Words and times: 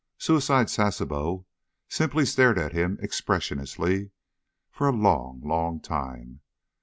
Suicide 0.17 0.65
Sasebo 0.67 1.45
simply 1.87 2.25
stared 2.25 2.57
at 2.57 2.73
him 2.73 2.97
expressionlessly 3.03 4.09
for 4.71 4.89
a 4.89 4.91
long, 4.91 5.41
long 5.43 5.79
time. 5.79 6.39